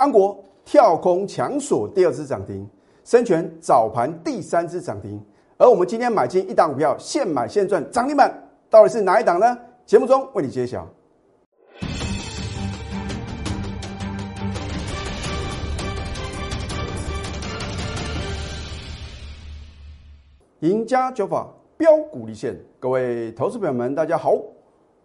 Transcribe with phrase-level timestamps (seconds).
[0.00, 2.66] 安国跳空强锁第二次涨停，
[3.04, 5.22] 深全早盘第三次涨停，
[5.58, 8.32] 而我们今天买进一档股票，现买现赚涨停板，
[8.70, 9.58] 到底是哪一档呢？
[9.84, 10.88] 节目中为你揭晓。
[20.60, 21.46] 赢家九法
[21.76, 24.32] 标股立现，各位投资朋友们，大家好，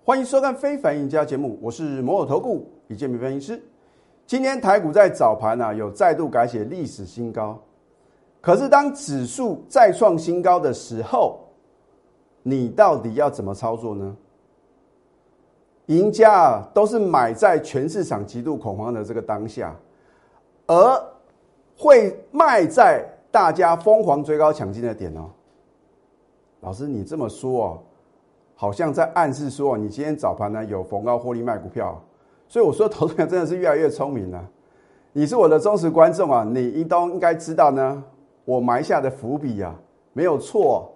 [0.05, 3.61] 欢迎收看《非凡赢家》节目，我是摩尔投顾李建明分析师。
[4.27, 7.59] 今天台股在早盘啊，有再度改写历史新高。
[8.41, 11.39] 可是当指数再创新高的时候，
[12.43, 14.15] 你到底要怎么操作呢？
[15.87, 19.75] 赢家啊，都是买在全市场极度恐慌的这个当下，
[20.65, 21.03] 而
[21.77, 25.29] 会卖在大家疯狂追高抢进的点哦。
[26.61, 27.79] 老师，你这么说哦，
[28.55, 32.01] 好像在暗示说你今天早盘呢有逢高获利卖股票，
[32.47, 34.43] 所以我说投资人真的是越来越聪明了。
[35.13, 38.03] 你是我的忠实观众啊，你应当应该知道呢，
[38.43, 39.75] 我埋下的伏笔啊
[40.13, 40.91] 没有错。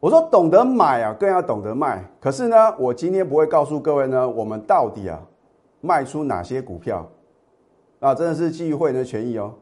[0.00, 2.04] 我说懂得买啊，更要懂得卖。
[2.20, 5.20] 可是呢，我今天不会告诉各位呢，我们到底啊
[5.80, 7.08] 卖出哪些股票
[8.00, 9.52] 啊，真的是基于会员的权益哦。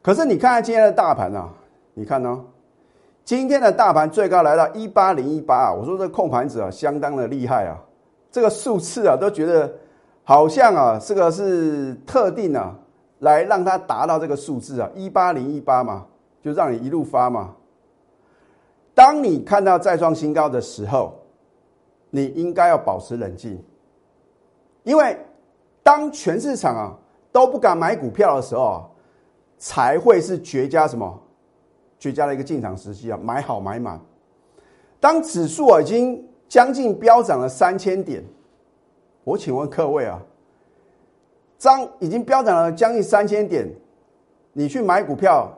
[0.00, 1.48] 可是你看看今天的大盘啊，
[1.94, 2.44] 你看呢？
[3.24, 5.72] 今天的大盘最高来到一八零一八啊！
[5.72, 7.82] 我说这控盘者啊，相当的厉害啊！
[8.30, 9.72] 这个数次啊，都觉得
[10.24, 12.74] 好像啊，这个是特定啊，
[13.18, 16.06] 来让它达到这个数字啊，一八零一八嘛，
[16.42, 17.54] 就让你一路发嘛。
[18.94, 21.14] 当你看到再创新高的时候，
[22.10, 23.62] 你应该要保持冷静，
[24.82, 25.18] 因为
[25.82, 26.96] 当全市场啊
[27.30, 28.88] 都不敢买股票的时候啊，
[29.58, 31.20] 才会是绝佳什么？
[31.98, 34.00] 绝佳的一个进场时机啊，买好买满。
[35.00, 38.22] 当指数啊已经将近飙涨了三千点，
[39.24, 40.20] 我请问各位啊，
[41.60, 43.66] 当已经飙涨了将近三千点，
[44.52, 45.50] 你去买股票，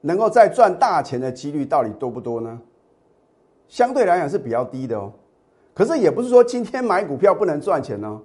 [0.00, 2.60] 能够再赚大钱的几率到底多不多呢？
[3.66, 5.12] 相对来讲是比较低的哦。
[5.74, 8.20] 可是也不是说今天买股票不能赚钱呢。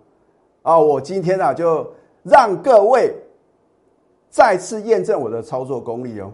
[0.61, 3.15] 啊，我今天啊就让各位
[4.29, 6.31] 再次验证我的操作功力哦。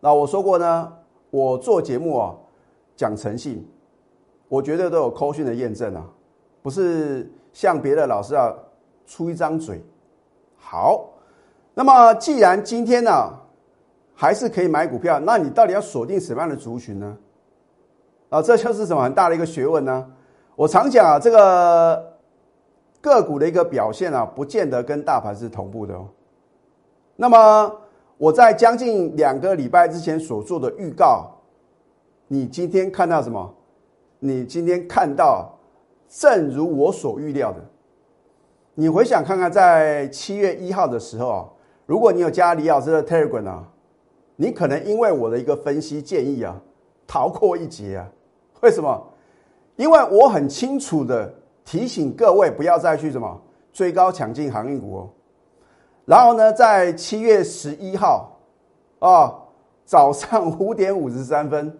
[0.00, 0.92] 那我说过呢，
[1.30, 2.34] 我做节目啊，
[2.96, 3.66] 讲诚信，
[4.48, 6.04] 我绝对都有扣讯的验证啊，
[6.60, 8.56] 不是像别的老师要
[9.06, 9.82] 出一张嘴。
[10.56, 11.10] 好，
[11.74, 13.32] 那么既然今天呢
[14.14, 17.16] 还是可以买股票，那你到底要锁定什么样的族群呢？
[18.30, 20.06] 啊，这就是什么很大的一个学问呢？
[20.56, 22.12] 我常讲啊，这个
[23.00, 26.08] 个股的一个表现啊，不见得跟大盘是同步的哦。
[27.16, 27.78] 那么。
[28.18, 31.28] 我在将近两个礼拜之前所做的预告，
[32.28, 33.52] 你今天看到什么？
[34.20, 35.52] 你今天看到，
[36.18, 37.58] 正如我所预料的。
[38.74, 41.48] 你回想看看，在七月一号的时候啊，
[41.86, 43.68] 如果你有加李老师的 Telegram 啊，
[44.36, 46.60] 你可能因为我的一个分析建议啊，
[47.06, 48.06] 逃过一劫啊。
[48.60, 49.02] 为什么？
[49.76, 51.32] 因为我很清楚的
[51.64, 53.40] 提醒各位，不要再去什么
[53.72, 55.10] 追高抢进航运股哦。
[56.04, 58.38] 然后呢，在七月十一号，
[58.98, 59.32] 啊，
[59.86, 61.74] 早上五点五十三分，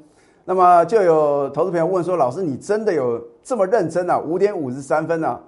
[0.45, 4.19] 那么就有投资朋友问说：“老师，你真的有这么认真啊？
[4.19, 5.39] 五点五十三分呢？”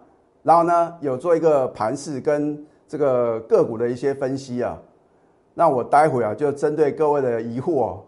[0.42, 4.78] 然后呢，有做一个盘势跟这个个股的一些分析啊。
[5.54, 7.98] 那我待会啊，就针对各位的疑惑，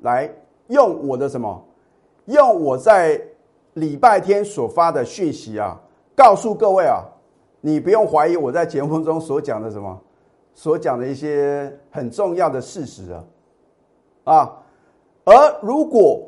[0.00, 0.30] 来
[0.68, 1.64] 用我的什么？
[2.26, 3.20] 用我在
[3.74, 5.80] 礼拜天所发的讯息啊，
[6.14, 7.02] 告诉各位啊。
[7.62, 10.00] 你不用怀疑我在节目中所讲的什么，
[10.54, 13.24] 所讲的一些很重要的事实啊，
[14.24, 14.56] 啊，
[15.24, 16.20] 而如果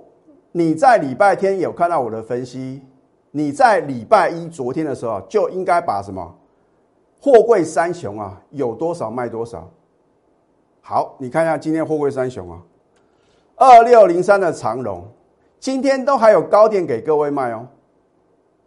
[0.53, 2.83] 你在礼拜天有看到我的分析，
[3.31, 6.35] 你在礼拜一昨天的时候就应该把什么
[7.21, 9.69] 货柜三雄啊有多少卖多少。
[10.81, 12.61] 好，你看一下今天货柜三雄啊，
[13.57, 15.05] 二六零三的长荣，
[15.59, 17.67] 今天都还有高点给各位卖哦，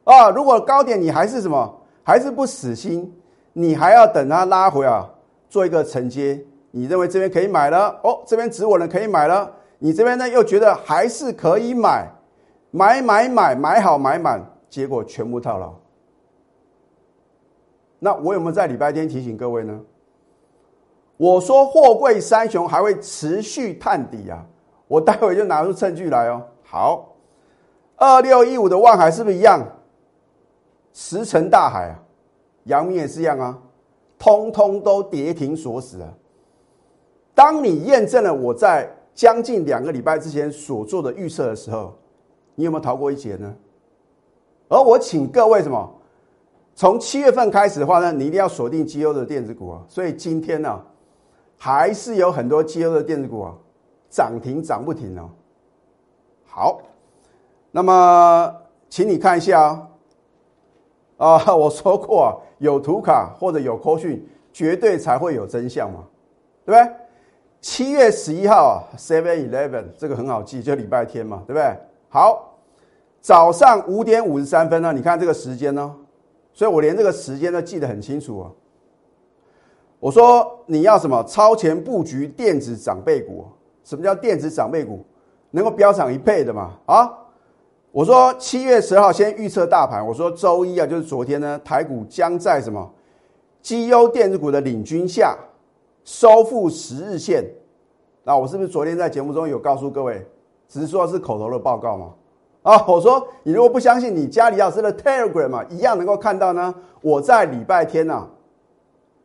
[0.06, 1.82] 啊，如果高点你还是什么？
[2.04, 3.14] 还是不死心，
[3.54, 5.10] 你还要等它拉回啊，
[5.50, 6.40] 做一个承接。
[6.72, 9.52] 你认为这边可以买了哦，这边止稳了可以买了。
[9.80, 12.08] 你这边呢又觉得还是可以买，
[12.72, 15.74] 买买买买好买满，结果全部套牢。
[18.00, 19.80] 那我有没有在礼拜天提醒各位呢？
[21.18, 24.46] 我说货柜三雄还会持续探底啊，
[24.88, 26.44] 我待会就拿出证据来哦。
[26.64, 27.16] 好，
[27.96, 29.66] 二六一五的万海是不是一样？
[30.94, 32.00] 石沉大海啊，
[32.66, 33.58] 阳明也是一样啊，
[34.20, 36.14] 通通都跌停锁死啊。
[37.34, 41.98] 当你验证了我在将近两个礼拜之前所做的预测的时候，
[42.54, 43.56] 你有没有逃过一劫呢？
[44.68, 45.90] 而我请各位什么，
[46.76, 49.82] 从七月份开始的话呢，你一定要锁定绩优的电子股啊。
[49.88, 50.84] 所以今天呢，
[51.58, 53.56] 还是有很多绩优的电子股啊，
[54.10, 55.30] 涨停涨不停哦。
[56.44, 56.82] 好，
[57.72, 58.54] 那么
[58.90, 66.04] 请你看一下啊，啊， 我说过啊，有图卡或者有扣讯，绝对才会有真相嘛，
[66.66, 67.05] 对不对？
[67.66, 71.76] 七月十一号啊，Seven Eleven 这个很好记，就礼拜天嘛，对不对？
[72.10, 72.60] 好，
[73.22, 75.96] 早上五点五十三分呢，你看这个时间呢。
[76.54, 78.52] 所以我连这个时间都记得很清楚啊！
[80.00, 83.48] 我说你要什么超前布局电子长辈股？
[83.84, 85.04] 什么叫电子长辈股？
[85.50, 86.78] 能够飙涨一倍的嘛？
[86.86, 87.12] 啊！
[87.92, 92.94] 我说七月十号先预测大盘，我说周一啊，就是昨天呢，台股将在什么
[93.60, 95.36] 绩优电子股的领军下
[96.06, 97.44] 收复十日线。
[98.24, 100.26] 那我是不是昨天在节目中有告诉各位？
[100.70, 102.14] 只是说是口头的报告吗？
[102.64, 106.74] 啊，我说你如果不相信，你家里要是的 Telegram 嘛，一样能够看到呢。
[107.02, 108.28] 我在礼拜天呢，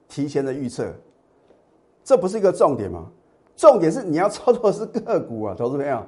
[0.07, 0.93] 提前的预测，
[2.05, 3.07] 这不是一个重点吗？
[3.57, 6.05] 重点是你要操作的是个股啊，投资朋友。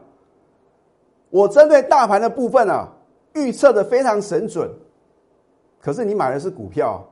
[1.31, 2.87] 我针对大盘的部分啊，
[3.35, 4.71] 预测的非常神准。
[5.81, 7.03] 可是你买的是股票，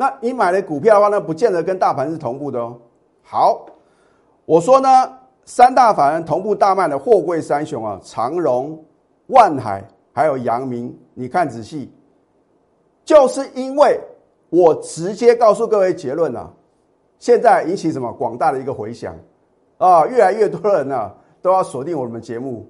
[0.00, 2.74] 那你买的股票的话呢，不见得跟大盘是同步的哦。
[3.22, 3.66] 好，
[4.46, 4.88] 我说呢，
[5.44, 8.82] 三大法人同步大卖的货柜三雄啊，长荣。
[9.26, 11.92] 万海还有阳明，你看仔细，
[13.04, 14.00] 就是因为
[14.48, 16.50] 我直接告诉各位结论了，
[17.18, 19.14] 现在引起什么广大的一个回响
[19.76, 21.12] 啊，越来越多人呢
[21.42, 22.66] 都要锁定我们节目。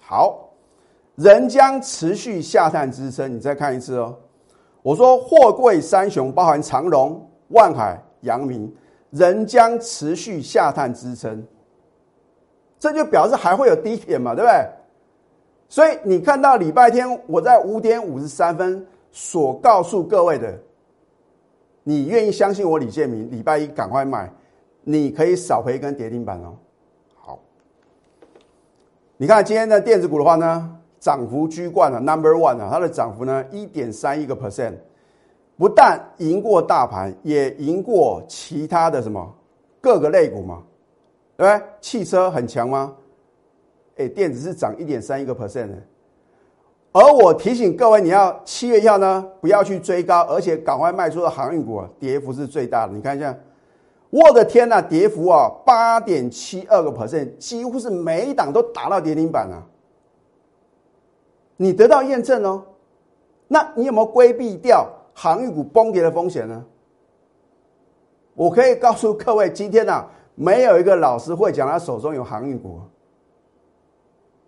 [0.00, 0.40] 好，
[1.14, 4.16] 人将持续下探支撑，你再看一次哦。
[4.84, 8.70] 我说货柜三雄包含长荣、万海、阳明，
[9.08, 11.42] 仍将持续下探支撑，
[12.78, 14.68] 这就表示还会有低点嘛，对不对？
[15.70, 20.54] 所以你看到礼拜天我在五点五十三分所告诉各位的，
[21.82, 23.30] 你愿意相信我李建明？
[23.30, 24.30] 礼拜一赶快卖，
[24.82, 26.54] 你可以少赔一根跌停板哦。
[27.14, 27.40] 好，
[29.16, 34.72] 你看今天的电子股的话呢，涨幅居冠啊，Number One 啊，它的涨幅呢一点三一个 percent，
[35.58, 39.34] 不但赢过大盘，也赢过其他的什么
[39.82, 40.62] 各个类股嘛，
[41.36, 41.66] 对不对？
[41.78, 42.94] 汽车很强吗？
[43.98, 45.74] 哎，电子是涨一点三一个 percent 的，
[46.92, 52.94] 而我提醒各位，你要七月一号呢，不要去追高，而且赶快卖出的航运股啊，跌幅是最大的。
[52.94, 53.36] 你看一下，
[54.08, 59.62] 我的天呐，跌幅啊，八点七二个 percent，几乎是每一档都打到跌停板了。
[61.64, 62.62] 你得到验证哦，
[63.48, 66.62] 那你有没有规避掉航运股崩跌的风险呢？
[68.34, 72.82] 我可以告诉各位，今天呢，没有一个老师会讲他手中有航运股。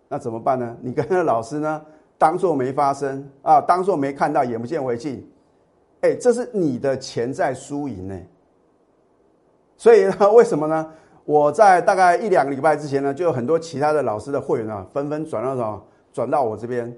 [0.08, 0.76] 那怎么办呢？
[0.82, 1.82] 你跟那老师呢，
[2.18, 5.26] 当做没发生啊，当做没看到，眼不见为净。
[6.02, 8.20] 哎，这是你的潜在输赢呢。
[9.78, 10.92] 所以呢， 为什么呢？
[11.24, 15.82] 我在大概一两个礼拜之前呢，就有很多其他的老师的会员啊，纷纷转到什么，
[16.12, 16.94] 转到我这边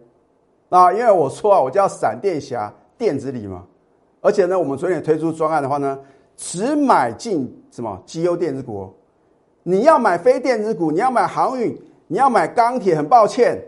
[0.68, 3.64] 啊，因为我说啊，我叫闪电侠电子里嘛，
[4.20, 5.98] 而且呢，我们昨天推出专案的话呢，
[6.36, 8.92] 只买进什么绩优电子股，
[9.62, 11.76] 你要买非电子股，你要买航运。
[12.10, 13.62] 你要买钢铁，很抱歉，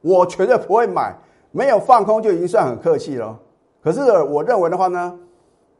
[0.00, 1.12] 我绝对不会买。
[1.50, 3.36] 没有放空就已经算很客气了。
[3.82, 5.18] 可是我认为的话呢，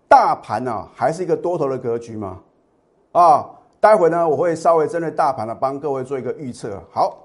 [0.09, 2.41] 大盘呢还是一个多头的格局嘛。
[3.13, 3.49] 啊，
[3.79, 6.83] 待会呢我会稍微针对大盘呢帮各位做一个预测。
[6.91, 7.17] 好，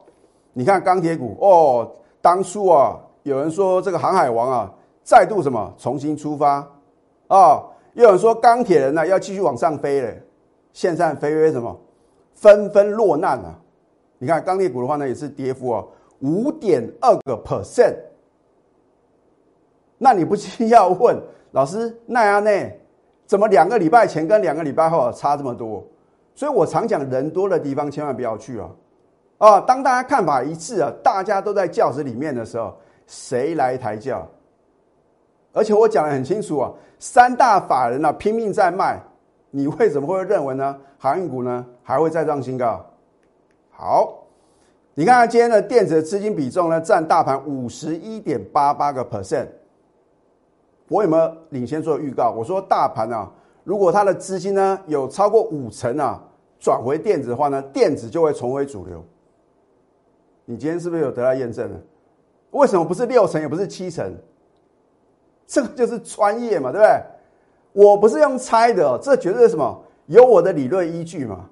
[0.54, 4.72] 你看钢铁股哦，当初啊有人说这个航海王啊
[5.04, 6.68] 再度什么重新出发
[7.28, 7.64] 啊，
[7.94, 10.14] 又有人说钢铁人呢要继续往上飞了，
[10.74, 11.76] 现在飞飞什么
[12.36, 13.60] 纷纷落难了。
[14.18, 15.84] 你看钢铁股的话呢，也是跌幅啊，
[16.20, 17.96] 五点二个 percent。
[19.98, 21.20] 那你不禁要问
[21.52, 22.52] 老师，那样呢？
[23.26, 25.84] 怎么两个礼拜前跟两个礼拜后差这么多？
[26.36, 28.70] 所以我常讲，人多的地方千万不要去啊！
[29.42, 34.24] 啊，当大家看法一致啊，大家都在教室里面的时候，谁来抬轿？
[35.52, 39.02] 而且我讲的很清楚啊，三大法人呢拼命在卖，
[39.50, 40.78] 你为什么会认为呢？
[41.00, 42.86] 航运股呢还会再创新高？
[43.72, 44.14] 好，
[44.94, 49.48] 你看看今天的电子资金比重呢，占大盘五十一点八八个 percent。
[50.88, 52.30] 我有没有领先做预告？
[52.30, 53.28] 我说大盘啊，
[53.64, 56.22] 如果它的资金呢有超过五成啊
[56.60, 59.04] 转回电子的话呢，电子就会重回主流。
[60.52, 61.78] 你今天是不是有得到验证呢？
[62.50, 64.14] 为什么不是六成，也不是七成？
[65.48, 67.02] 这个就是专业嘛，对不对？
[67.72, 69.82] 我不是用猜的，这绝对是什么？
[70.08, 71.46] 有我的理论依据嘛。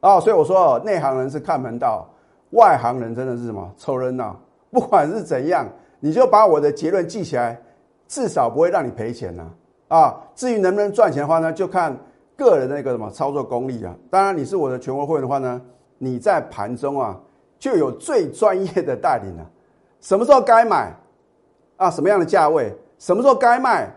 [0.00, 2.08] 啊，所以我说，内行人是看门道，
[2.52, 4.34] 外行人真的是什么凑热闹。
[4.70, 5.68] 不管是怎样，
[6.00, 7.60] 你就把我的结论记起来，
[8.08, 9.46] 至少不会让你赔钱呐。
[9.88, 11.94] 啊，至于能不能赚钱的话呢，就看
[12.34, 13.94] 个人那个什么操作功力啊。
[14.08, 15.60] 当然，你是我的全国会员的话呢，
[15.98, 17.20] 你在盘中啊
[17.62, 19.48] 就有最专业的带领了。
[20.00, 20.92] 什么时候该买
[21.76, 21.88] 啊？
[21.88, 22.74] 什么样的价位？
[22.98, 23.88] 什么时候该卖？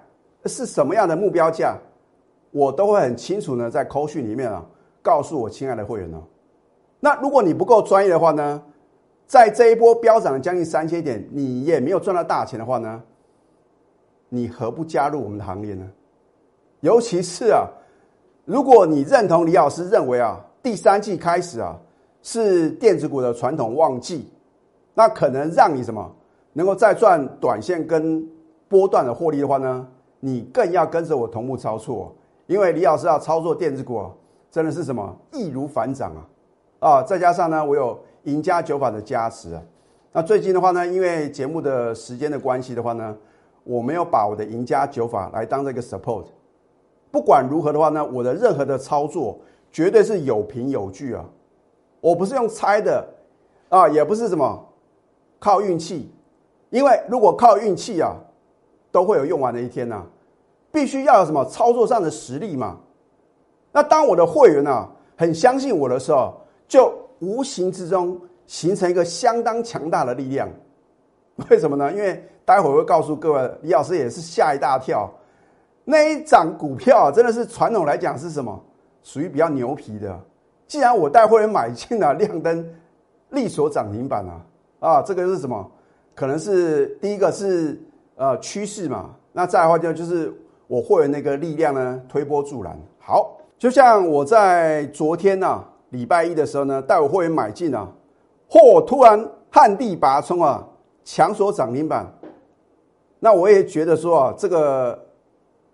[0.45, 1.75] 是什么样的目标价？
[2.51, 4.63] 我都会很清楚呢，在扣讯里面啊，
[5.01, 6.21] 告诉我亲爱的会员哦。
[6.99, 8.61] 那如果你不够专业的话呢，
[9.25, 13.01] 在这一波飙涨将近三千点，你也没有赚到大钱的话呢，
[14.29, 15.89] 你何不加入我们的行列呢？
[16.81, 17.65] 尤其是啊，
[18.45, 21.75] 如果你认同李老师认为啊，第三季开始啊
[22.25, 24.27] 是电子股的传统旺季，
[24.95, 26.11] 那可能让你什么
[26.53, 28.27] 能够再赚短线跟
[28.67, 29.87] 波段的获利的话呢，
[30.19, 32.15] 你更要跟着我同步操作。
[32.47, 34.09] 因为李老师要操作电子股啊，
[34.49, 36.25] 真的是什么易如反掌啊！
[36.79, 39.61] 啊，再加上呢，我有赢家九法的加持啊。
[40.11, 43.15] 那最近的话呢，因为节目的时间的关系的话呢，
[43.63, 46.25] 我没有把我的赢家九法来当这个 support。
[47.11, 49.39] 不管如何的话呢，我的任何的操作
[49.71, 51.23] 绝对是有凭有据啊。
[52.05, 53.03] 我不是用猜的
[53.67, 54.63] 啊，也不是什么
[55.39, 56.13] 靠运气。
[56.69, 58.15] 因为如果靠运气啊，
[58.91, 60.05] 都会有用完的一天呐。
[60.71, 62.77] 必须要有什么操作上的实力嘛？
[63.71, 70.47] 那当我的会员呢很相信我的时候，就无形之中形成一个相当强大的力量。
[71.49, 71.91] 为什么呢？
[71.91, 75.11] 因为待会会告诉各位，李老师也是吓一大跳。
[75.83, 78.63] 那一涨股票真的是传统来讲是什么？
[79.01, 80.19] 属于比较牛皮的。
[80.67, 82.67] 既然我带会员买进了亮灯，
[83.29, 84.41] 力所涨停板啊，
[84.79, 85.71] 啊，这个是什么？
[86.13, 87.81] 可能是第一个是
[88.15, 89.11] 呃趋势嘛。
[89.31, 90.33] 那再的话就就是。
[90.67, 92.75] 我会有那个力量呢，推波助澜。
[92.97, 97.87] 好，就像我在昨天呢，礼拜一的时候呢，带我会员买进啊，
[98.49, 100.67] 嚯，突然旱地拔葱啊，
[101.03, 102.11] 强所涨停板。
[103.19, 104.99] 那我也觉得说啊，这个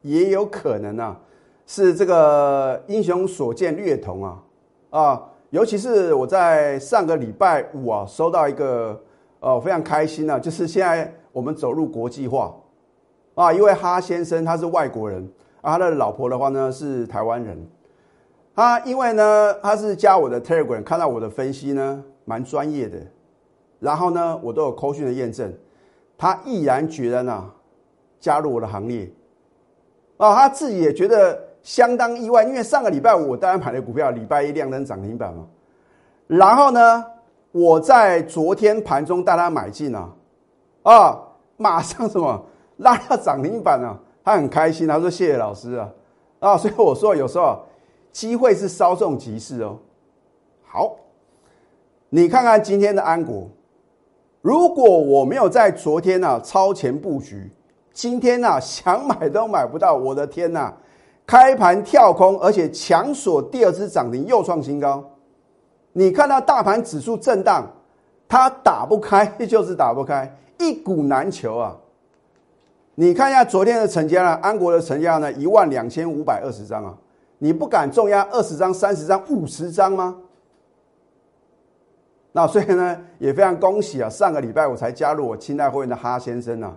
[0.01, 1.17] 也有可能啊，
[1.65, 4.43] 是这个英雄所见略同啊
[4.91, 5.19] 啊，
[5.49, 9.01] 尤其是我在上个礼拜五啊，收到一个
[9.39, 12.55] 呃非常开心啊，就是现在我们走入国际化。
[13.33, 15.23] 啊，一位哈先生，他是外国人，
[15.61, 17.57] 啊，他的老婆的话呢是台湾人，
[18.53, 22.99] 他因为呢他是加我的 Telegram，看到我的分析呢蛮专业的，
[23.79, 25.51] 然后呢我都有扣讯的验证，
[26.17, 27.49] 他毅然决然啊
[28.19, 29.09] 加入我的行列，
[30.17, 35.45] 啊，他自己也觉得相当意外，因为上个礼拜我当然买的股票，礼拜一亮灯涨停板嘛，
[36.27, 37.05] 然后呢
[37.51, 40.09] 我在昨天盘中带他买进啊，
[40.83, 41.19] 啊，
[41.57, 42.45] 马上什么？
[42.77, 45.89] 拉到涨停板啊，他很开心，他说谢谢老师啊，
[46.39, 47.59] 啊，所以我说有时候
[48.11, 49.77] 机会是稍纵即逝哦。
[50.63, 50.95] 好，
[52.09, 53.47] 你看看今天的安国，
[54.41, 57.51] 如果我没有在昨天呢超前布局，
[57.93, 60.73] 今天呢想买都买不到，我的天呐，
[61.25, 65.03] 开盘跳空，而且强锁第二次涨停又创新高。
[65.93, 67.69] 你看到大盘指数震荡，
[68.27, 71.77] 它打不开 就是打不开，一股难求啊。
[72.95, 76.93] 你看一下昨天的成交量，安国的成交量呢一万两千五百二十张啊，
[77.37, 80.17] 你不敢重压二十张、三十张、五十张吗？
[82.33, 86.73] 那所以呢也非常恭喜啊，上个礼拜我才加入我清代会员的哈先生呢，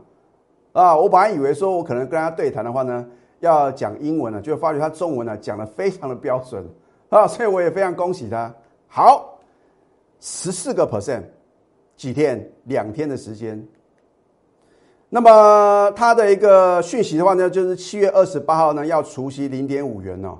[0.72, 3.06] 啊，我本来以为说我可能跟他对谈的话呢
[3.44, 6.64] 要讲英文了，就发觉他中文呢讲的非常的标准
[7.10, 8.52] 啊，所以我也非常恭喜他。
[8.88, 9.38] 好，
[10.20, 11.22] 十四个 percent，
[11.96, 12.50] 几天？
[12.64, 13.64] 两天的时间。
[15.08, 20.38] 那么它的一个讯息的话呢，就是七月二十八号呢要除息零点五元哦，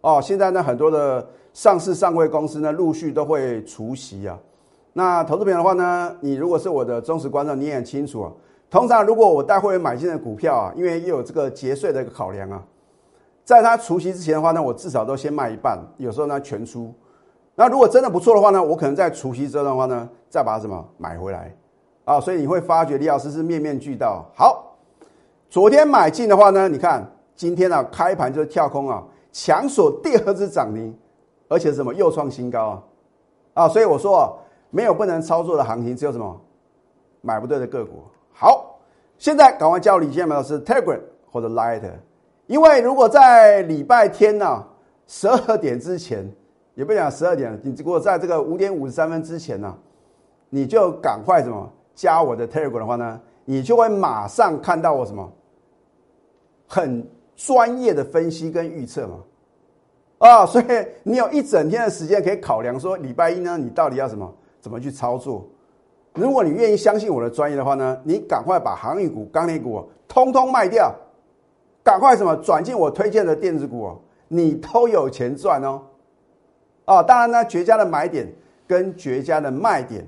[0.00, 4.38] 哦，现在呢很多的上市上柜公司呢陆续都会除息啊。
[4.92, 8.32] 那投资品的话呢，你如果是我的忠实观众，你也很清楚啊。
[8.72, 12.62] 通常如果我带会员买进的股票啊，因为又有这个节税的一个考量啊，
[13.44, 16.90] 在它除夕之前的话呢，我至少都先卖一半，有时候呢全出。
[17.54, 21.54] 那如果真的不错的话呢，我可能在除夕之后的话呢，再把什么买回来。
[22.06, 24.24] 啊，所以你会发觉李老师是面面俱到。
[24.34, 24.74] 好，
[25.50, 30.96] 昨天买进的话呢，你看今天呢开盘就是跳空啊，强锁第二次涨停，
[31.46, 32.82] 而且什么又创新高啊！
[33.52, 34.32] 啊，所以我说啊，
[34.70, 36.40] 没有不能操作的行情，只有什么
[37.20, 38.04] 买不对的个股。
[39.22, 40.98] 现在赶快加入李建老师 Telegram
[41.30, 41.80] 或者 Light，
[42.48, 44.66] 因为如果在礼拜天呢
[45.06, 46.28] 十二点之前，
[46.74, 49.78] 也不讲十二点，你如果在这个五点五十三分之前呢，
[50.50, 51.72] 你就赶快什么？
[51.94, 55.32] 加我的 Telegram 的话呢，你就会马上看到我什么
[56.66, 59.18] 很专业的分析跟预测嘛，
[60.18, 60.64] 啊，所以
[61.04, 65.48] 你有一整天的时间可以考量说礼拜一呢，你到底要什么怎么去操作
[66.14, 70.94] 如果你愿意相信我的专业的话呢，你赶快把航运股、钢铁股啊通通卖掉，
[71.82, 75.80] 赶快什么转进我推荐的电子股哦，你都有钱赚哦。
[76.84, 78.30] 哦，当然呢，绝佳的买点
[78.66, 80.06] 跟绝佳的卖点，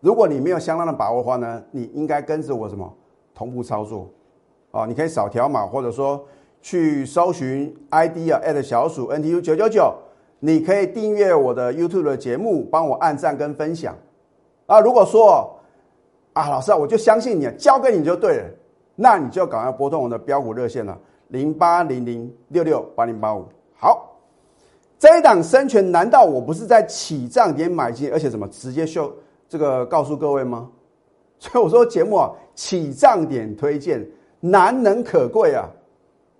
[0.00, 2.92] 如果你没有相当的把握的话呢，你应该跟着我什么
[3.34, 4.08] 同步操作
[4.72, 4.84] 啊？
[4.84, 6.24] 你可以扫条码，或者说
[6.60, 9.94] 去搜寻 ID 啊小鼠 NTU 九九九，
[10.40, 13.94] 你可以订阅我的 YouTube 的节目，帮我按赞跟分享
[14.70, 14.80] 啊。
[14.80, 15.58] 如果说
[16.32, 18.44] 啊，老师啊，我就相信你，交给你就对了，
[18.94, 20.96] 那你就赶快拨通我的标股热线了，
[21.28, 23.44] 零八零零六六八零八五。
[23.74, 24.06] 好。
[24.98, 29.10] 这一档生权，难道我不是在起涨点买进，而且怎么直接秀
[29.48, 30.68] 这个告诉各位吗？
[31.40, 34.06] 所以我说节目啊，起涨点推荐
[34.40, 35.66] 难能可贵啊！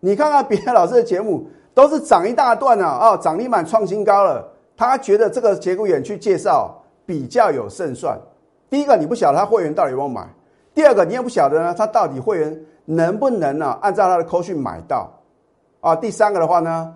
[0.00, 4.46] 你看看别的老师的节目，都是涨一大段啊，啊，涨停板创新高了，
[4.76, 6.79] 他觉得这个节骨眼去介绍
[7.10, 8.16] 比较有胜算。
[8.68, 10.22] 第一个，你不晓得他会员到底有没有买；
[10.72, 15.10] 第二个，你也不晓得呢，他到底会员能不能呢按照他的扣讯买到
[15.80, 15.96] 啊？
[15.96, 16.94] 第三个的话呢？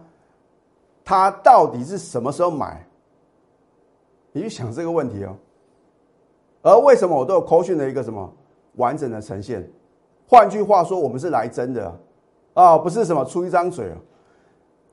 [1.05, 2.87] 他到底是什么时候买？
[4.31, 5.35] 你去想这个问题哦。
[6.63, 8.33] 而为什么我都有扣讯的一个什么
[8.77, 9.69] 完整的呈现？
[10.29, 11.93] 换句话说，我们是来真的
[12.53, 13.97] 啊，不是什么出一张嘴啊。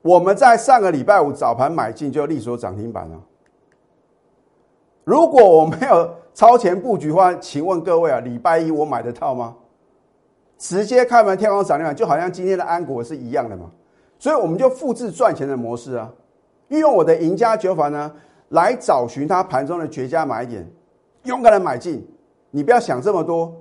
[0.02, 3.16] 我们在上个礼拜五早盘买进就立所涨停板了。
[5.04, 9.56] 如果我没有超前布局的话，请问各位啊，礼拜一我买得到吗？
[10.58, 13.70] 直接开门天空涨停板，就好像今天的安国是一样的嘛。
[14.18, 16.08] 所以我们就复制赚钱的模式啊，
[16.68, 18.12] 运用我的赢家九法呢，
[18.50, 20.64] 来找寻它盘中的绝佳买点，
[21.24, 22.08] 勇敢的买进。
[22.52, 23.52] 你不要想这么多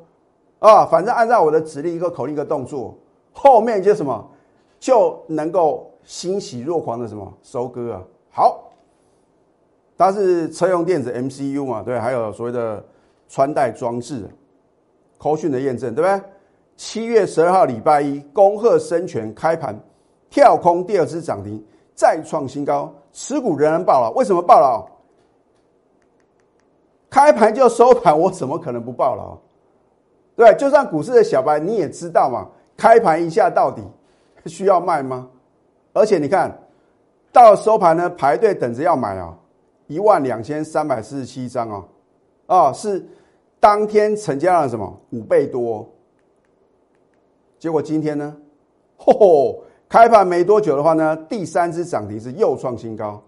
[0.59, 2.95] 啊，反正按照我的指令一个口令一个动作，
[3.33, 4.29] 后面就什么
[4.79, 8.03] 就能够欣喜若狂的什么收割啊。
[8.29, 8.70] 好，
[10.01, 12.83] 它是车用电子 MCU 嘛，对，还有所谓的
[13.29, 14.27] 穿戴装置，
[15.19, 16.27] 口讯的验证，对不对？
[16.75, 19.79] 七月十二号礼拜一，恭贺生全开盘。
[20.31, 24.09] 跳空第二次涨停，再创新高，持股仍然爆了。
[24.15, 24.83] 为什么爆了？
[27.09, 29.37] 开盘就收盘，我怎么可能不爆了？
[30.35, 33.83] 对，就算股市的小白你也知道嘛，开盘一下到底
[34.47, 35.27] 需要卖吗？
[35.93, 36.57] 而且你看
[37.31, 39.37] 到收盘呢，排队等着要买啊，
[39.91, 41.85] 一万两千三百四十七张啊，
[42.47, 43.05] 啊，是
[43.59, 45.85] 当天成交量什么五倍多？
[47.59, 48.37] 结果今天呢，
[48.95, 49.63] 吼吼！
[49.89, 53.21] 开盘没多久的话呢，第三只涨停是又创新高，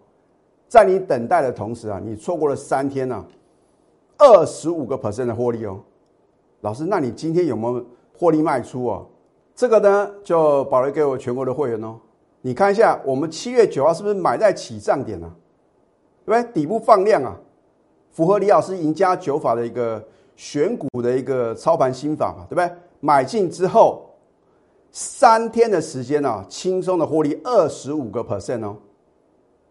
[0.70, 3.26] 在你等待的同时啊，你错过了三天呢，
[4.18, 5.82] 二十五个 percent 的获利哦。
[6.62, 7.86] 老师，那你今天有没有
[8.18, 9.06] 获利卖出哦？
[9.54, 12.00] 这个呢，就保留给我全国的会员哦。
[12.40, 15.30] 你看一下，我们七月九号是不是买在起涨点呢？
[16.26, 16.54] 对不对？
[16.54, 17.36] 底部放量啊，
[18.12, 20.04] 符合李老师赢家九法的一个
[20.36, 22.72] 选股的一个操盘心法嘛，对不对？
[23.00, 24.10] 买进之后。
[24.96, 28.78] 三天的时间呢，轻松的获利二十五个 percent 哦，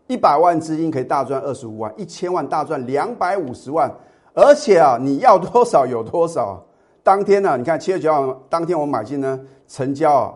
[0.09, 3.89] 一百万资金可以大赚二十五万，一千万大赚两百五十万，
[4.35, 6.61] 而且啊，你要多少有多少。
[7.05, 10.35] 当天呢，你看七月九号当天我买进呢，成交啊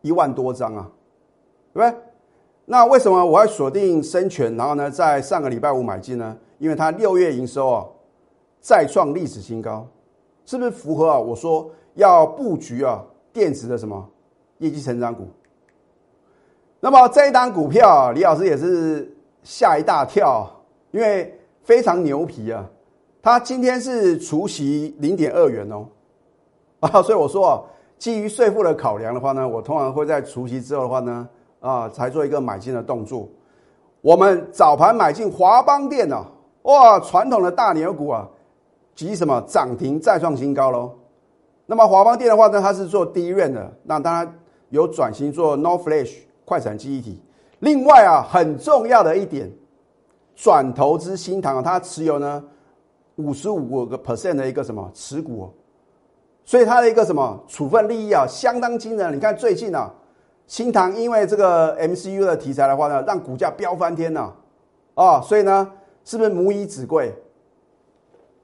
[0.00, 0.90] 一万多张啊，
[1.74, 2.02] 对不对？
[2.72, 6.34] 那为什么我要锁定深全，然后呢，在上个礼拜五买进呢？
[6.56, 7.84] 因为它六月营收啊
[8.62, 9.86] 再创历史新高，
[10.46, 11.18] 是不是符合啊？
[11.18, 14.08] 我说要布局啊电子的什么？
[14.56, 15.28] 业绩成长股，
[16.80, 20.50] 那么这一档股票，李老师也是吓一大跳，
[20.92, 22.66] 因为非常牛皮啊！
[23.20, 25.86] 它今天是除息零点二元哦，
[26.80, 27.60] 啊， 所以我说啊，
[27.98, 31.28] 基于税负的考量的话呢，我通常会在除息之后的话呢，
[31.62, 33.26] 啊，才做一个买进的动作。
[34.02, 36.22] 我们早盘买进华邦电呢，
[36.64, 38.28] 哇，传统的大牛股啊，
[38.94, 40.92] 即什么涨停再创新高喽。
[41.64, 44.30] 那么华邦电的话呢，它是做低润的，那当然。
[44.72, 46.14] 有转型做 No Flash
[46.46, 47.20] 快闪记忆体，
[47.58, 49.52] 另外啊，很重要的一点，
[50.34, 52.42] 转投资新唐，它持有呢
[53.16, 55.52] 五十五个 percent 的一个什么持股，
[56.46, 59.14] 所以它的一个什么处分利益啊，相当惊人。
[59.14, 59.92] 你看最近啊，
[60.46, 64.32] 新唐因为这个 MCU 的题材的话呢，让股价飙翻天呐，
[64.94, 65.70] 啊，所以呢，
[66.04, 67.14] 是不是母以子贵？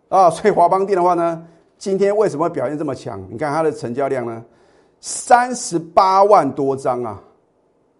[0.08, 3.22] 啊，所以华邦电的话呢，今天为什么表现这么强？
[3.30, 4.42] 你看它的成交量呢？
[5.00, 7.22] 三十八万多张啊！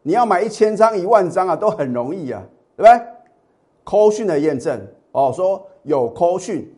[0.03, 2.43] 你要买一千张、一万张啊，都很容易啊，
[2.77, 3.07] 对不对？
[3.85, 4.81] 扣讯的验证
[5.13, 6.75] 哦，说有扣讯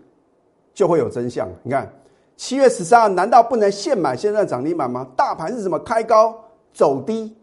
[0.74, 1.48] 就会有真相。
[1.62, 1.90] 你看
[2.36, 5.06] 七月十三号，难道不能现买现在涨停板吗？
[5.16, 6.36] 大盘是什么开高
[6.72, 7.36] 走低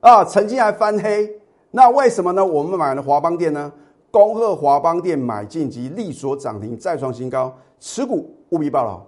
[0.00, 0.24] 啊？
[0.24, 1.30] 曾经还翻黑，
[1.70, 2.44] 那为什么呢？
[2.44, 3.72] 我们买了华邦电呢？
[4.10, 9.00] 恭贺华邦店买进及利所涨停再创新高，持股务必报牢。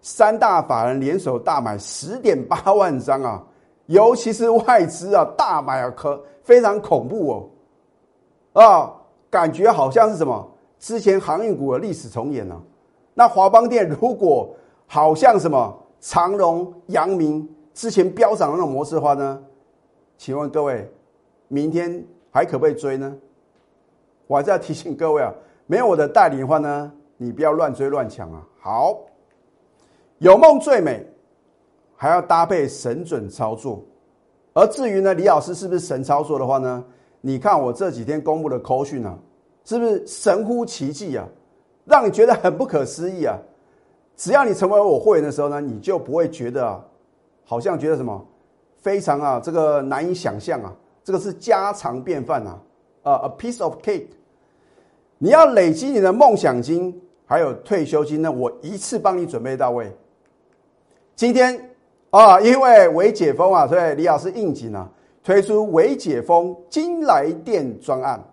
[0.00, 3.44] 三大法人联手大买十点八万张啊，
[3.86, 7.50] 尤其是外资啊大买啊，可非常恐怖
[8.54, 8.92] 哦，啊，
[9.28, 12.58] 感觉好像是什么之前航运股的历史重演呢？
[13.12, 14.48] 那华邦店如果
[14.86, 19.42] 好像什么长荣、阳明之前飙涨的那种模式的话呢？
[20.16, 20.90] 请问各位，
[21.48, 23.16] 明天还可不可以追呢？
[24.26, 25.32] 我还是要提醒各位啊，
[25.66, 28.46] 没有我的带领的话呢，你不要乱追乱抢啊。
[28.60, 29.00] 好。
[30.18, 31.06] 有梦最美，
[31.96, 33.82] 还要搭配神准操作。
[34.52, 36.84] 而至于呢，李老师是不是神操作的话呢？
[37.22, 39.18] 你看我这几天公布的口讯啊，
[39.64, 41.26] 是不是神乎其技啊？
[41.86, 43.38] 让你觉得很不可思议啊！
[44.14, 46.84] 只要你成为我会员的时候呢，你就不会觉得啊，
[47.44, 48.24] 好像觉得什么
[48.76, 52.58] 非常啊，这个难以想象啊，这个是家常便饭呐
[53.02, 54.06] 啊，a piece of cake。
[55.18, 59.92] 你要累积你的梦想金，还有退休金呢，我一次帮你准备到位。
[61.14, 61.70] 今天
[62.10, 64.90] 啊，因为微解封啊，所以李老师应景啊，
[65.22, 68.24] 推出微解封金来电专案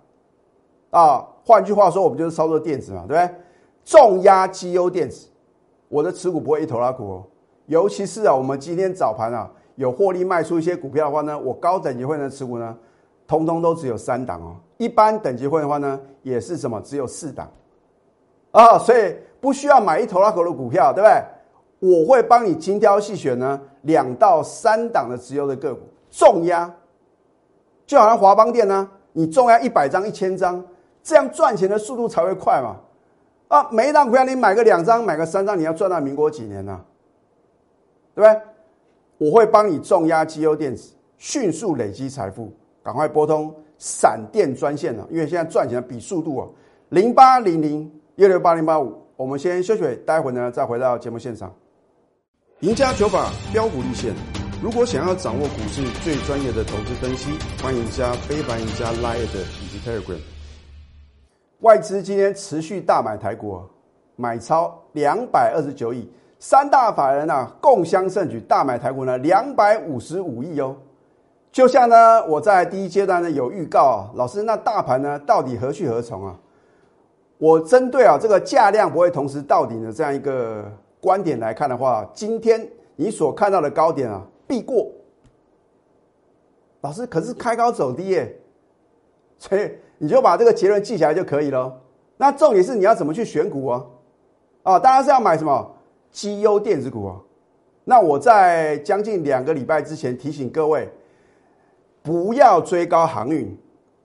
[0.92, 1.28] 啊。
[1.44, 3.36] 换句话说，我们就是操作电子嘛，对不对？
[3.84, 5.28] 重压绩优电子，
[5.90, 7.24] 我的持股不会一头拉股哦。
[7.68, 12.76] 尤其是啊，我们今天早盘啊有获利卖出一些股票的话呢，我高等级会员持股呢，
[13.28, 14.56] 通通都只有三档哦。
[14.78, 17.50] 一般等级会的话呢，也是什么只有四档
[18.52, 21.24] 啊，所以不需要买一头拉狗的股票，对不对？
[21.80, 26.74] 我会帮你精挑细选呢，两到三档的直优的个股重压，
[27.86, 30.64] 就好像华邦店呢，你重压一百张、一千张，
[31.04, 32.78] 这样赚钱的速度才会快嘛。
[33.50, 36.80] 啊，每一档股票你买个两张、买个三张，你要赚到民国几年呢？
[38.18, 38.42] 对不对？
[39.20, 42.52] 我会帮你重压绩优电子，迅速累积财富，
[42.82, 46.48] 赶快拨通闪电专线了，因为现在赚钱的比速度啊，
[46.90, 51.54] 零八零零六六八零八五，我们先休息，待会呢再回到节目现场。
[52.62, 54.12] 赢家九法标股立线。
[54.64, 57.30] 如果想要掌握股市最专业的投资分析，
[57.62, 59.22] 欢迎加非凡、赢家 Line
[59.62, 60.18] 以及 Telegram。
[61.60, 63.62] 外资今天持续大买台股，
[64.16, 70.76] 买超两百二十九亿，三大法人啊共襄盛举，大买台股呢两百五十五亿哦。
[71.52, 76.40] 就像呢，我在第一阶段呢有预告啊，老师，那大盘呢到底何去何从啊？
[77.38, 80.66] 我针对啊这个价量不会同时到底的这样一个。
[81.00, 84.92] 观点来看的话，今天你所看到的高点啊，必过。
[86.82, 88.36] 老师可是开高走低耶，
[89.38, 91.72] 所以你就把这个结论记起来就可以了。
[92.18, 93.86] 那重点是你要怎么去选股啊？
[94.64, 95.72] 啊，当然是要买什么
[96.18, 97.16] 绩优电子股啊。
[97.84, 100.90] 那我在将近两个礼拜之前提醒各位，
[102.02, 103.56] 不要追高航运。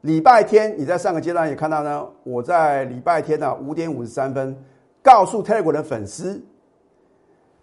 [0.02, 4.54] 礼拜天你在上个阶段也看到呢，我在礼拜天呢五点五十三分
[5.02, 6.44] 告诉 Telegram 的粉丝。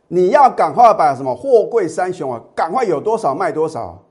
[0.07, 4.03] 你要赶快把什么货柜三雄啊，赶快有多少卖多少，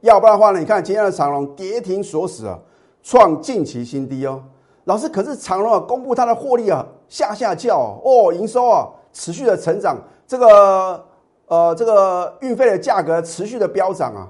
[0.00, 0.58] 要不然的话呢？
[0.58, 2.58] 你看今天的长隆跌停锁死啊，
[3.00, 4.42] 创近期新低哦。
[4.86, 11.06] 老师，可是长隆啊，公布它的获利啊，下下叫哦，营收啊持续的成长，这个
[11.46, 14.28] 呃这个运费的价格持续的飙涨啊。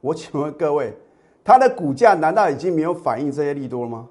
[0.00, 0.96] 我请问各位，
[1.44, 4.08] 它的股价难道已经没有反映这些利多了吗？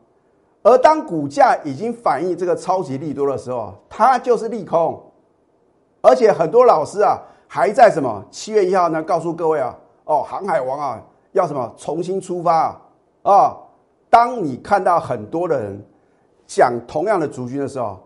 [0.61, 5.01] 而当股价已经反映这个超级利多的时候，它就是利空。
[6.01, 9.01] 而且很多老师啊，还在什么七月一号呢？
[9.01, 11.01] 告诉各位啊，哦，航海王啊，
[11.31, 12.79] 要什么重新出发
[13.23, 13.57] 啊？
[14.09, 15.81] 当你看到很多的人
[16.45, 17.99] 讲同样的族群的时候，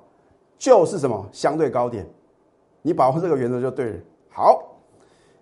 [0.57, 2.07] 就是什么相对高点，
[2.81, 3.95] 你把握这个原则就对了。
[4.29, 4.63] 好，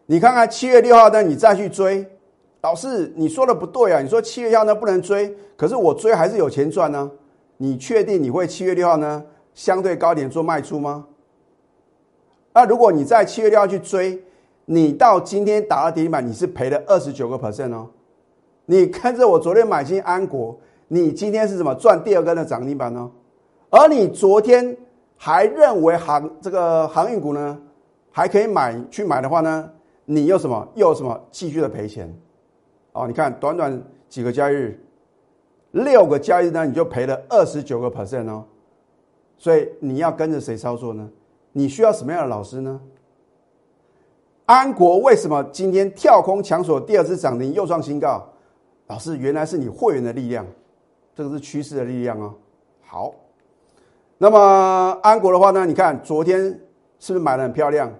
[0.05, 2.05] 你看看七月六号呢，你再去追，
[2.61, 4.01] 老师你说的不对啊！
[4.01, 7.09] 你说七月一号呢不能追，可是我追还是有钱赚呢。
[7.57, 11.05] 你确定你会七月六号呢相对高点做卖出吗？
[12.53, 14.21] 那如果你在七月六号去追，
[14.65, 17.87] 你到今天打了跌停板，你是赔了二十九个 percent 哦。
[18.65, 23.09] 你跟着我昨天买进安国，你今天是什么赚第二根的涨停板呢？
[23.69, 24.75] 而你昨天
[25.23, 27.61] 还认为航这个航运股呢
[28.11, 29.71] 还可以买去买的话呢，
[30.03, 32.11] 你又什么又什么继续的赔钱？
[32.93, 33.79] 哦，你看短短
[34.09, 34.83] 几个交易日，
[35.73, 38.43] 六个交易日呢你就赔了二十九个 percent 哦。
[39.37, 41.07] 所以你要跟着谁操作呢？
[41.51, 42.81] 你需要什么样的老师呢？
[44.47, 48.27] 安国为什么今天跳空抢锁第二次涨停又创新高？
[48.87, 50.43] 老师，原来是你会员的力量，
[51.13, 52.33] 这个是趋势的力量哦。
[52.81, 53.13] 好，
[54.23, 54.37] 那么
[55.01, 55.65] 安国的话呢？
[55.65, 56.43] 你看昨天
[56.99, 57.91] 是不是买的很漂亮？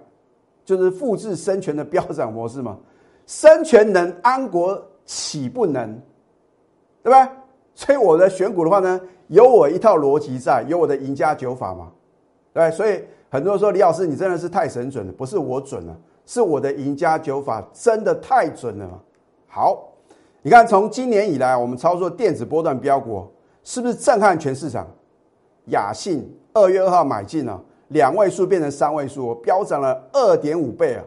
[0.64, 2.78] 就是复制生全的飙涨模式嘛。
[3.26, 6.00] 生全能，安国岂不能？
[7.02, 7.28] 对不对？
[7.74, 11.90] 所以我的选股的话呢，有我一套逻辑在，有我的赢家九法嘛，
[12.52, 12.70] 对。
[12.70, 19.00] 所以很多人说李老师你真的是太神准了，不是我准了，是我的赢家九法真的太准了嘛。
[19.48, 19.88] 好，
[20.40, 23.26] 你看从今年以来我们操作电子波段标股，
[23.64, 24.86] 是不是震撼全市场？
[25.66, 31.04] 雅信二月二号买进了，两位数变成三位数，飙涨了二点五倍啊！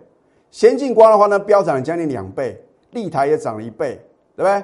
[0.52, 2.60] 先进光的话呢，飙涨了将近两倍，
[2.92, 4.00] 立台也涨了一倍，
[4.36, 4.64] 对不对？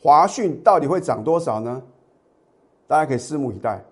[0.00, 1.82] 华讯到底会涨多少呢？
[2.86, 3.84] 大家可以拭目以待。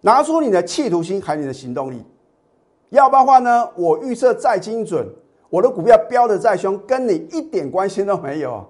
[0.00, 2.02] 拿出你的企图心，还有你的行动力。
[2.88, 5.06] 要不然的话呢，我预测再精准，
[5.50, 8.66] 我的股票飙的再凶，跟你一点关系都没有。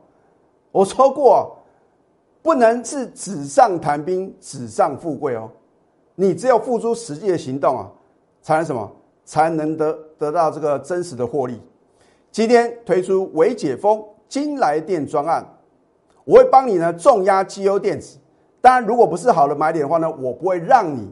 [0.72, 1.56] 我说过，
[2.42, 5.48] 不能是纸上谈兵，纸上富贵哦。
[6.20, 7.90] 你只有付出实际的行动啊，
[8.42, 8.92] 才能什么？
[9.24, 11.58] 才能得得到这个真实的获利。
[12.30, 15.42] 今天推出微解封金来电专案，
[16.26, 18.18] 我会帮你呢重压绩优电子。
[18.60, 21.10] 当然，如果不是好的买点的话呢，我不会让你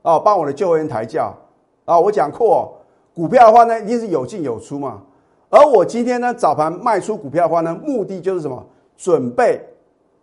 [0.00, 1.34] 哦帮我的救援抬轿
[1.84, 2.00] 啊。
[2.00, 2.78] 我讲过，
[3.12, 5.02] 股票的话呢，一定是有进有出嘛。
[5.50, 8.64] 而我今天呢早盘卖出股票的话呢，目的就是什么？
[8.96, 9.60] 准备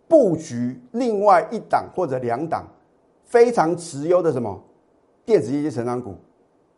[0.08, 2.66] 布局另外一档或者两档。
[3.30, 4.62] 非常持优的什么？
[5.24, 6.14] 电子业绩成长股。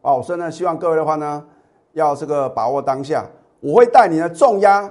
[0.03, 1.45] 哦，所以呢，希望各位的话呢，
[1.95, 3.27] 要这个把握当下，
[3.59, 4.88] 我会带你呢重压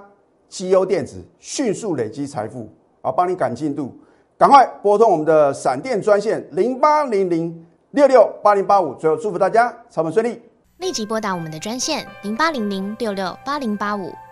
[0.49, 2.67] 绩优电子，迅速累积财富。
[3.01, 3.91] 啊，帮你赶进度，
[4.37, 10.39] 赶快拨通我们的闪电专线零八零零六六八零八五，最后祝福大家操盘顺利，
[10.77, 14.11] 立即拨打我们的专线零八零零六六八零八五。